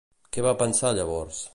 [0.37, 1.45] Què va pensar llavors?